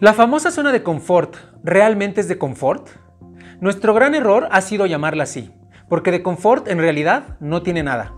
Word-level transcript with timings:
La 0.00 0.14
famosa 0.14 0.50
zona 0.50 0.72
de 0.72 0.82
confort, 0.82 1.36
¿realmente 1.62 2.22
es 2.22 2.28
de 2.28 2.38
confort? 2.38 2.88
Nuestro 3.60 3.92
gran 3.92 4.14
error 4.14 4.48
ha 4.50 4.62
sido 4.62 4.86
llamarla 4.86 5.24
así, 5.24 5.52
porque 5.90 6.10
de 6.10 6.22
confort 6.22 6.68
en 6.68 6.78
realidad 6.78 7.36
no 7.38 7.62
tiene 7.62 7.82
nada. 7.82 8.14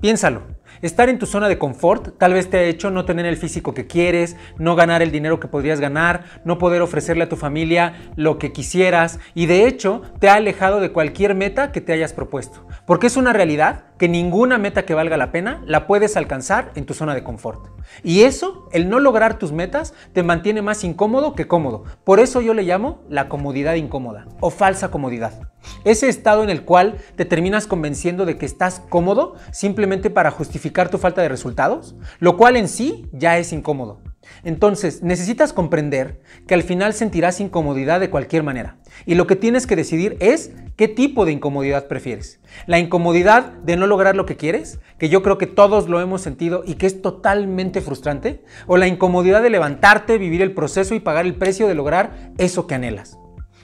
Piénsalo, 0.00 0.42
estar 0.80 1.08
en 1.08 1.18
tu 1.18 1.26
zona 1.26 1.48
de 1.48 1.58
confort 1.58 2.16
tal 2.18 2.34
vez 2.34 2.48
te 2.48 2.58
ha 2.58 2.62
hecho 2.62 2.92
no 2.92 3.04
tener 3.04 3.26
el 3.26 3.36
físico 3.36 3.74
que 3.74 3.88
quieres, 3.88 4.36
no 4.58 4.76
ganar 4.76 5.02
el 5.02 5.10
dinero 5.10 5.40
que 5.40 5.48
podrías 5.48 5.80
ganar, 5.80 6.22
no 6.44 6.56
poder 6.56 6.82
ofrecerle 6.82 7.24
a 7.24 7.28
tu 7.28 7.34
familia 7.34 8.12
lo 8.14 8.38
que 8.38 8.52
quisieras 8.52 9.18
y 9.34 9.46
de 9.46 9.66
hecho 9.66 10.02
te 10.20 10.28
ha 10.28 10.34
alejado 10.34 10.78
de 10.78 10.92
cualquier 10.92 11.34
meta 11.34 11.72
que 11.72 11.80
te 11.80 11.92
hayas 11.92 12.12
propuesto. 12.12 12.64
Porque 12.86 13.08
es 13.08 13.16
una 13.16 13.32
realidad 13.32 13.86
que 13.98 14.08
ninguna 14.08 14.58
meta 14.58 14.84
que 14.84 14.94
valga 14.94 15.16
la 15.16 15.32
pena 15.32 15.62
la 15.66 15.86
puedes 15.86 16.16
alcanzar 16.16 16.70
en 16.74 16.86
tu 16.86 16.94
zona 16.94 17.14
de 17.14 17.24
confort. 17.24 17.66
Y 18.02 18.22
eso, 18.22 18.68
el 18.72 18.88
no 18.88 19.00
lograr 19.00 19.38
tus 19.38 19.52
metas, 19.52 19.94
te 20.12 20.22
mantiene 20.22 20.62
más 20.62 20.84
incómodo 20.84 21.34
que 21.34 21.48
cómodo. 21.48 21.84
Por 22.04 22.20
eso 22.20 22.40
yo 22.40 22.54
le 22.54 22.62
llamo 22.62 23.02
la 23.08 23.28
comodidad 23.28 23.74
incómoda 23.74 24.26
o 24.40 24.50
falsa 24.50 24.90
comodidad. 24.90 25.50
Ese 25.84 26.08
estado 26.08 26.44
en 26.44 26.50
el 26.50 26.64
cual 26.64 26.96
te 27.16 27.24
terminas 27.24 27.66
convenciendo 27.66 28.24
de 28.24 28.38
que 28.38 28.46
estás 28.46 28.80
cómodo 28.88 29.34
simplemente 29.52 30.10
para 30.10 30.30
justificar 30.30 30.88
tu 30.88 30.98
falta 30.98 31.22
de 31.22 31.28
resultados, 31.28 31.96
lo 32.20 32.36
cual 32.36 32.56
en 32.56 32.68
sí 32.68 33.06
ya 33.12 33.38
es 33.38 33.52
incómodo. 33.52 34.00
Entonces, 34.44 35.02
necesitas 35.02 35.52
comprender 35.52 36.20
que 36.46 36.54
al 36.54 36.62
final 36.62 36.94
sentirás 36.94 37.40
incomodidad 37.40 38.00
de 38.00 38.10
cualquier 38.10 38.42
manera. 38.42 38.76
Y 39.06 39.14
lo 39.14 39.26
que 39.26 39.36
tienes 39.36 39.66
que 39.66 39.76
decidir 39.76 40.16
es 40.20 40.52
qué 40.76 40.88
tipo 40.88 41.24
de 41.24 41.32
incomodidad 41.32 41.88
prefieres. 41.88 42.40
La 42.66 42.78
incomodidad 42.78 43.52
de 43.52 43.76
no 43.76 43.86
lograr 43.86 44.16
lo 44.16 44.26
que 44.26 44.36
quieres, 44.36 44.78
que 44.98 45.08
yo 45.08 45.22
creo 45.22 45.38
que 45.38 45.46
todos 45.46 45.88
lo 45.88 46.00
hemos 46.00 46.22
sentido 46.22 46.62
y 46.66 46.74
que 46.74 46.86
es 46.86 47.02
totalmente 47.02 47.80
frustrante. 47.80 48.44
O 48.66 48.76
la 48.76 48.86
incomodidad 48.86 49.42
de 49.42 49.50
levantarte, 49.50 50.18
vivir 50.18 50.42
el 50.42 50.54
proceso 50.54 50.94
y 50.94 51.00
pagar 51.00 51.26
el 51.26 51.34
precio 51.34 51.68
de 51.68 51.74
lograr 51.74 52.32
eso 52.38 52.66
que 52.66 52.74
anhelas. 52.74 53.18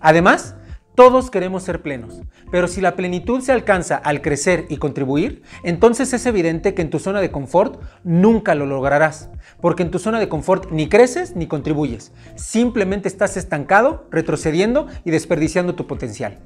Además, 0.00 0.54
todos 0.98 1.30
queremos 1.30 1.62
ser 1.62 1.80
plenos, 1.80 2.22
pero 2.50 2.66
si 2.66 2.80
la 2.80 2.96
plenitud 2.96 3.40
se 3.40 3.52
alcanza 3.52 3.94
al 3.94 4.20
crecer 4.20 4.66
y 4.68 4.78
contribuir, 4.78 5.42
entonces 5.62 6.12
es 6.12 6.26
evidente 6.26 6.74
que 6.74 6.82
en 6.82 6.90
tu 6.90 6.98
zona 6.98 7.20
de 7.20 7.30
confort 7.30 7.80
nunca 8.02 8.56
lo 8.56 8.66
lograrás, 8.66 9.30
porque 9.60 9.84
en 9.84 9.92
tu 9.92 10.00
zona 10.00 10.18
de 10.18 10.28
confort 10.28 10.72
ni 10.72 10.88
creces 10.88 11.36
ni 11.36 11.46
contribuyes, 11.46 12.10
simplemente 12.34 13.06
estás 13.06 13.36
estancado, 13.36 14.08
retrocediendo 14.10 14.88
y 15.04 15.12
desperdiciando 15.12 15.76
tu 15.76 15.86
potencial. 15.86 16.40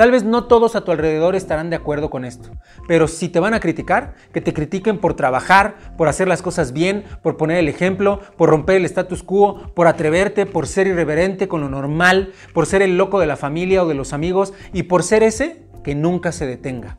Tal 0.00 0.12
vez 0.12 0.24
no 0.24 0.44
todos 0.44 0.76
a 0.76 0.80
tu 0.80 0.92
alrededor 0.92 1.36
estarán 1.36 1.68
de 1.68 1.76
acuerdo 1.76 2.08
con 2.08 2.24
esto, 2.24 2.48
pero 2.88 3.06
si 3.06 3.28
te 3.28 3.38
van 3.38 3.52
a 3.52 3.60
criticar, 3.60 4.14
que 4.32 4.40
te 4.40 4.54
critiquen 4.54 4.96
por 4.96 5.12
trabajar, 5.12 5.74
por 5.98 6.08
hacer 6.08 6.26
las 6.26 6.40
cosas 6.40 6.72
bien, 6.72 7.04
por 7.22 7.36
poner 7.36 7.58
el 7.58 7.68
ejemplo, 7.68 8.18
por 8.38 8.48
romper 8.48 8.76
el 8.76 8.86
status 8.86 9.22
quo, 9.22 9.74
por 9.74 9.88
atreverte, 9.88 10.46
por 10.46 10.66
ser 10.66 10.86
irreverente 10.86 11.48
con 11.48 11.60
lo 11.60 11.68
normal, 11.68 12.32
por 12.54 12.64
ser 12.64 12.80
el 12.80 12.96
loco 12.96 13.20
de 13.20 13.26
la 13.26 13.36
familia 13.36 13.82
o 13.82 13.88
de 13.88 13.94
los 13.94 14.14
amigos 14.14 14.54
y 14.72 14.84
por 14.84 15.02
ser 15.02 15.22
ese 15.22 15.66
que 15.84 15.94
nunca 15.94 16.32
se 16.32 16.46
detenga. 16.46 16.96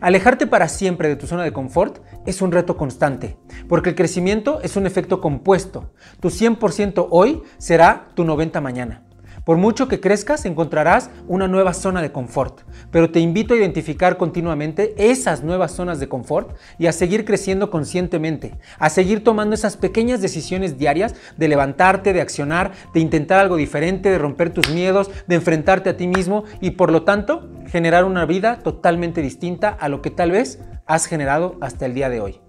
Alejarte 0.00 0.46
para 0.46 0.68
siempre 0.68 1.10
de 1.10 1.16
tu 1.16 1.26
zona 1.26 1.42
de 1.42 1.52
confort 1.52 1.98
es 2.24 2.40
un 2.40 2.50
reto 2.50 2.78
constante, 2.78 3.36
porque 3.68 3.90
el 3.90 3.94
crecimiento 3.94 4.58
es 4.62 4.78
un 4.78 4.86
efecto 4.86 5.20
compuesto. 5.20 5.92
Tu 6.20 6.30
100% 6.30 7.08
hoy 7.10 7.42
será 7.58 8.08
tu 8.14 8.24
90 8.24 8.58
mañana. 8.62 9.02
Por 9.44 9.56
mucho 9.56 9.88
que 9.88 9.98
crezcas, 9.98 10.44
encontrarás 10.44 11.10
una 11.26 11.48
nueva 11.48 11.74
zona 11.74 12.00
de 12.00 12.12
confort, 12.12 12.60
pero 12.92 13.10
te 13.10 13.18
invito 13.18 13.54
a 13.54 13.56
identificar 13.56 14.16
continuamente 14.16 14.94
esas 14.96 15.42
nuevas 15.42 15.72
zonas 15.72 15.98
de 15.98 16.08
confort 16.08 16.56
y 16.78 16.86
a 16.86 16.92
seguir 16.92 17.24
creciendo 17.24 17.68
conscientemente, 17.68 18.54
a 18.78 18.88
seguir 18.88 19.24
tomando 19.24 19.54
esas 19.54 19.76
pequeñas 19.76 20.20
decisiones 20.20 20.78
diarias 20.78 21.16
de 21.36 21.48
levantarte, 21.48 22.12
de 22.12 22.20
accionar, 22.20 22.70
de 22.94 23.00
intentar 23.00 23.40
algo 23.40 23.56
diferente, 23.56 24.10
de 24.10 24.18
romper 24.18 24.50
tus 24.50 24.70
miedos, 24.70 25.10
de 25.26 25.34
enfrentarte 25.34 25.90
a 25.90 25.96
ti 25.96 26.06
mismo 26.06 26.44
y 26.60 26.72
por 26.72 26.92
lo 26.92 27.02
tanto 27.02 27.50
generar 27.66 28.04
una 28.04 28.26
vida 28.26 28.60
totalmente 28.60 29.22
distinta 29.22 29.70
a 29.70 29.88
lo 29.88 30.02
que 30.02 30.10
tal 30.10 30.30
vez 30.30 30.60
has 30.86 31.06
generado 31.06 31.56
hasta 31.60 31.86
el 31.86 31.94
día 31.94 32.08
de 32.08 32.20
hoy. 32.20 32.40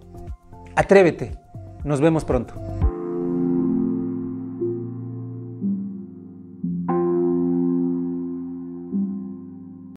Atrévete, 0.75 1.37
nos 1.83 2.01
vemos 2.01 2.23
pronto. 2.23 2.61